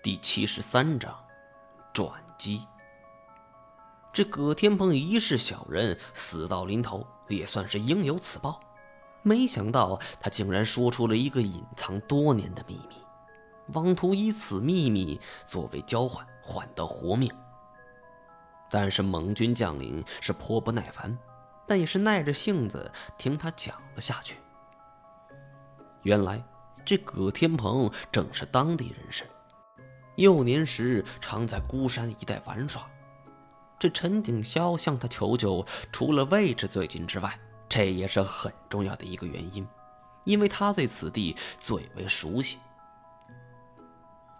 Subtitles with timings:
[0.00, 1.12] 第七十三章
[1.92, 2.08] 转
[2.38, 2.64] 机。
[4.12, 8.60] 这葛天鹏一世小人，死到临头也算是应有此报。
[9.22, 12.94] 没想到他竟然说出了一个隐藏多年的秘密，
[13.74, 17.28] 妄图以此秘密作为交换换得活命。
[18.70, 21.18] 但是蒙军将领是颇不耐烦，
[21.66, 22.88] 但也是耐着性子
[23.18, 24.38] 听他讲了下去。
[26.02, 26.40] 原来
[26.84, 29.24] 这葛天鹏正是当地人士。
[30.18, 32.84] 幼年时常在孤山一带玩耍，
[33.78, 39.64] 这陈鼎霄向他求救，除了位置最近之外，这也是很重要的一个原因，
[40.24, 42.58] 因为他对此地最为熟悉。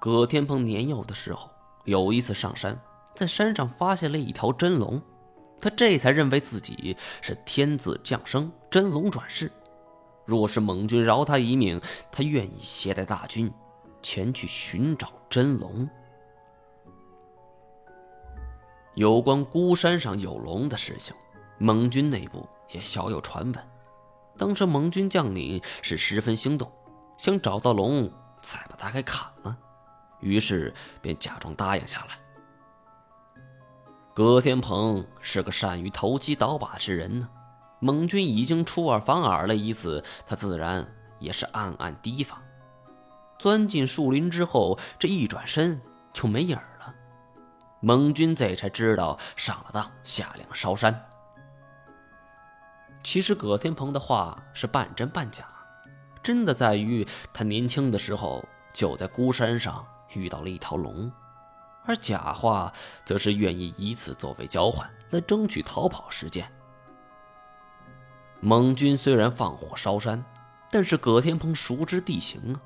[0.00, 1.50] 葛天鹏年幼的时候，
[1.84, 2.80] 有一次上山，
[3.14, 5.02] 在山上发现了一条真龙，
[5.60, 9.52] 他这才认为自己是天子降生，真龙转世。
[10.24, 11.78] 若是蒙军饶他一命，
[12.10, 13.52] 他愿意携带大军。
[14.06, 15.90] 前去寻找真龙。
[18.94, 21.12] 有关孤山上有龙的事情，
[21.58, 23.68] 蒙军内部也小有传闻。
[24.38, 26.70] 当时蒙军将领是十分心动，
[27.18, 28.08] 想找到龙
[28.40, 29.58] 再把他给砍了，
[30.20, 32.16] 于是便假装答应下来。
[34.14, 37.28] 葛天鹏是个善于投机倒把之人呢，
[37.80, 40.86] 蒙军已经出尔反尔了一次，他自然
[41.18, 42.40] 也是暗暗提防。
[43.38, 45.80] 钻进树林之后，这一转身
[46.12, 46.94] 就没影了。
[47.80, 51.08] 蒙军这才知道上了当，下令烧山。
[53.02, 55.44] 其实葛天鹏的话是半真半假，
[56.22, 61.12] 真的在于他年轻的时候就在孤山上遇到了一条龙，
[61.84, 62.72] 而假话
[63.04, 66.50] 则是愿意以此作为交换来争取逃跑时间。
[68.40, 70.24] 蒙军虽然放火烧山，
[70.70, 72.60] 但是葛天鹏熟知地形啊。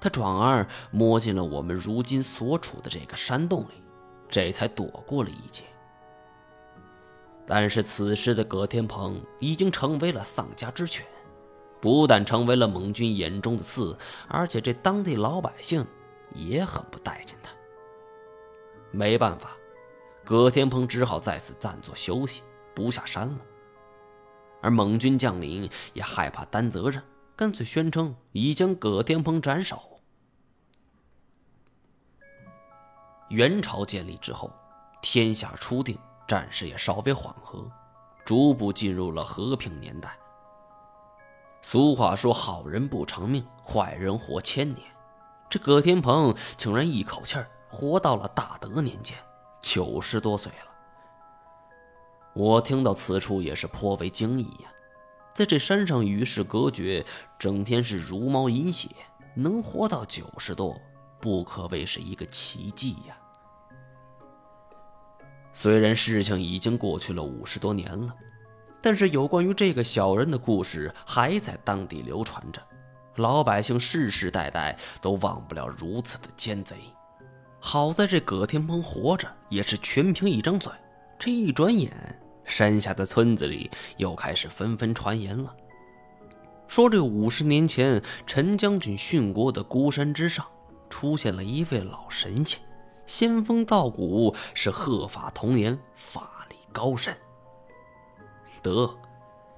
[0.00, 3.82] 他转而摸进了我们如今所处的这个山洞里，
[4.28, 5.64] 这才躲过了一劫。
[7.46, 11.06] 但是此时的葛天鹏已经成为了丧家之犬，
[11.80, 13.96] 不但成为了蒙军眼中的刺，
[14.28, 15.86] 而且这当地老百姓
[16.34, 17.52] 也很不待见他。
[18.90, 19.56] 没办法，
[20.24, 22.42] 葛天鹏只好再次暂作休息，
[22.74, 23.38] 不下山了。
[24.60, 27.02] 而蒙军将领也害怕担责任。
[27.36, 29.95] 干脆宣称已将葛天鹏斩首。
[33.28, 34.50] 元朝建立之后，
[35.02, 35.98] 天下初定，
[36.28, 37.68] 战事也稍微缓和，
[38.24, 40.16] 逐步进入了和平年代。
[41.60, 44.86] 俗话说：“好人不长命，坏人活千年。”
[45.50, 49.16] 这葛天鹏竟然一口气儿活到了大德年间，
[49.60, 50.68] 九十多岁了。
[52.32, 54.70] 我听到此处也是颇为惊异呀。
[55.32, 57.04] 在这山上与世隔绝，
[57.38, 58.88] 整天是茹毛饮血，
[59.34, 60.80] 能活到九十多，
[61.26, 63.18] 不可谓是一个奇迹呀。
[65.52, 68.14] 虽然事情已经过去了五十多年了，
[68.80, 72.62] 但是有关于这个小人的故事还在当地流传着，
[73.16, 76.76] 老百姓世世代代都忘不了如此的奸贼。
[77.58, 80.72] 好在这葛天鹏活着，也是全凭一张嘴，
[81.18, 81.92] 这一转眼。
[82.44, 85.52] 山下的村子里又开始纷纷传言了，
[86.68, 90.46] 说这五十年前陈将军殉国的孤山之上，
[90.88, 92.60] 出现了一位老神仙，
[93.06, 97.16] 仙风道骨，是鹤发童颜，法力高深。
[98.62, 98.94] 得，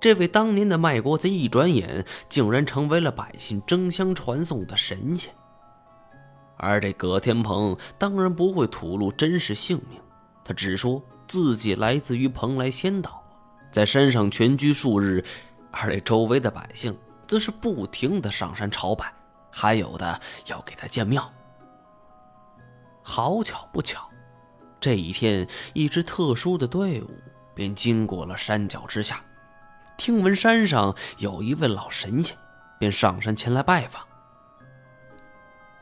[0.00, 5.32] 这位当年的卖国贼，一转眼竟然成为了百姓争相传颂的神仙。
[6.56, 10.00] 而这葛天鹏当然不会吐露真实姓名，
[10.44, 11.02] 他只说。
[11.28, 13.20] 自己来自于蓬莱仙岛，
[13.72, 15.24] 在山上全居数日，
[15.72, 19.12] 而这周围的百姓则是不停的上山朝拜，
[19.50, 21.32] 还有的要给他建庙。
[23.02, 24.10] 好巧不巧，
[24.80, 27.10] 这一天，一支特殊的队伍
[27.54, 29.24] 便经过了山脚之下，
[29.96, 32.36] 听闻山上有一位老神仙，
[32.78, 34.04] 便上山前来拜访。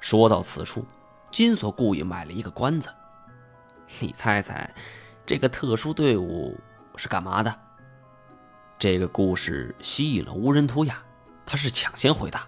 [0.00, 0.84] 说到此处，
[1.30, 2.88] 金锁故意卖了一个关子，
[3.98, 4.70] 你猜猜？
[5.24, 6.54] 这个特殊队伍
[6.96, 7.60] 是干嘛的？
[8.78, 11.02] 这个故事吸引了无人图雅，
[11.46, 12.46] 他是抢先回答：“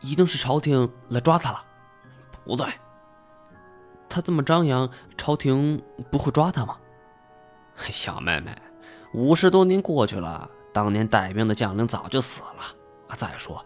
[0.00, 1.64] 一定是朝廷来抓他了。”
[2.44, 2.66] 不对，
[4.08, 5.80] 他这么张扬，朝廷
[6.10, 6.76] 不会抓他吗？
[7.90, 8.56] 小妹妹，
[9.14, 13.16] 五十多年过去了，当年带兵的将领早就死了。
[13.16, 13.64] 再说，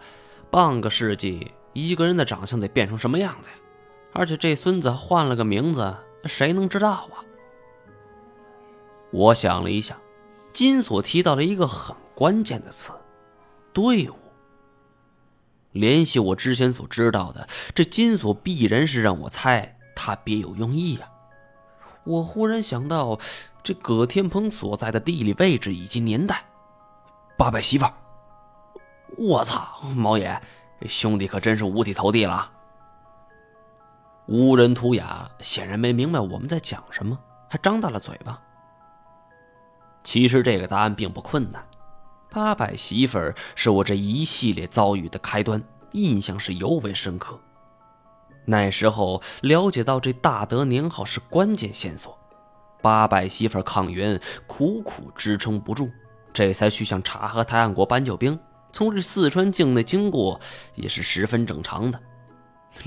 [0.51, 3.57] 半个世纪，一个人的长相得变成什么样子呀？
[4.13, 7.25] 而且这孙子换了个名字，谁能知道啊？
[9.11, 9.97] 我想了一下，
[10.53, 12.93] 金锁提到了一个很关键的词：
[13.73, 14.17] 队伍。
[15.75, 21.11] 联系我之前所知道的，这金锁必然是让我猜他别有用意啊。
[22.05, 23.19] 我忽然想到，
[23.63, 26.45] 这葛天鹏所在的地理位置以及年代，
[27.37, 27.87] 八百媳妇。
[29.17, 30.41] 我操，毛爷，
[30.87, 32.51] 兄弟可真是五体投地了。
[34.27, 37.19] 无人图雅显然没明白我们在讲什么，
[37.49, 38.41] 还张大了嘴巴。
[40.05, 41.65] 其实这个答案并不困难，
[42.35, 47.39] 八百媳妇儿是我这一系列遭遇的开端，印象是尤为深刻。
[48.45, 52.19] 那时候了解到这大德年号是关键线索，
[52.83, 55.89] 八百媳妇儿抗元苦苦支撑不住，
[56.33, 58.37] 这才去向察合台汗国搬救兵，
[58.73, 60.41] 从这四川境内经过
[60.75, 62.01] 也是十分正常的。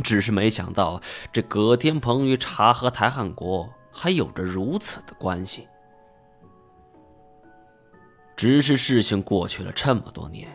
[0.03, 1.01] 只是没想到
[1.31, 5.69] 这葛天鹏与察合台汗国还有着如此的关系。
[8.38, 10.48] 只是事情过去了这么多年，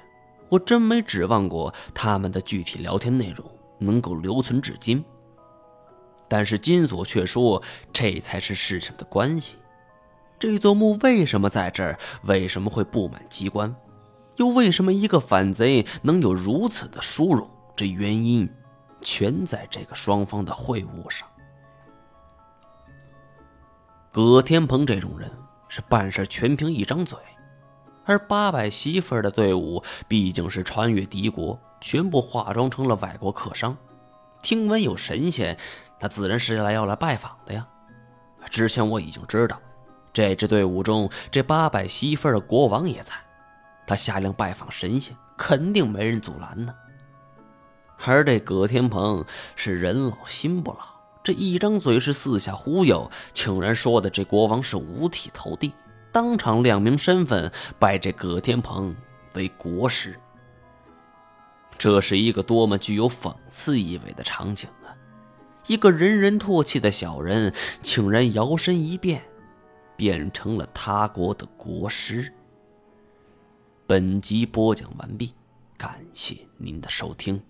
[0.48, 3.44] 我真没指望过他们的具体聊天内容。
[3.84, 5.04] 能够留存至今，
[6.28, 7.60] 但是金锁却说
[7.92, 9.56] 这才是事情的关系。
[10.38, 11.98] 这座墓为什么在这儿？
[12.22, 13.74] 为什么会布满机关？
[14.36, 17.50] 又为什么一个反贼能有如此的殊荣？
[17.74, 18.48] 这原因
[19.00, 21.26] 全在这个双方的会晤上。
[24.12, 25.28] 葛天鹏这种人
[25.68, 27.18] 是办事全凭一张嘴。
[28.12, 33.74] 而八百媳妇儿的队伍毕竟是穿越敌国，全部化妆成了外国客商。
[34.42, 35.56] 听闻有神仙，
[35.98, 37.66] 他自然是来要来拜访的呀。
[38.50, 39.58] 之前我已经知道，
[40.12, 43.12] 这支队伍中这八百媳妇儿的国王也在，
[43.86, 46.74] 他下令拜访神仙，肯定没人阻拦呢。
[48.04, 49.24] 而这葛天鹏
[49.56, 50.80] 是人老心不老，
[51.24, 55.72] 这一张嘴是四下忽悠，竟然说的这国王是五体投地。
[56.12, 58.94] 当场亮明身份，拜这葛天鹏
[59.34, 60.14] 为国师。
[61.78, 64.94] 这是一个多么具有讽刺意味的场景啊！
[65.66, 69.22] 一个人人唾弃的小人，竟然摇身一变，
[69.96, 72.32] 变成了他国的国师。
[73.86, 75.34] 本集播讲完毕，
[75.76, 77.42] 感谢您的收听。